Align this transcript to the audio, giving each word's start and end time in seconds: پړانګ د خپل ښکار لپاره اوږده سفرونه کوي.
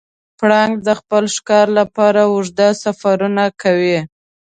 پړانګ 0.39 0.75
د 0.87 0.89
خپل 0.99 1.23
ښکار 1.35 1.67
لپاره 1.79 2.21
اوږده 2.31 2.67
سفرونه 2.83 3.43
کوي. 3.61 3.99